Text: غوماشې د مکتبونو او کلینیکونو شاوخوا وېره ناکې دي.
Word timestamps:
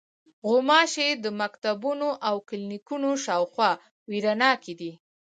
غوماشې 0.47 1.09
د 1.23 1.25
مکتبونو 1.41 2.09
او 2.27 2.35
کلینیکونو 2.49 3.09
شاوخوا 3.25 3.71
وېره 4.09 4.33
ناکې 4.41 4.73
دي. 4.79 4.91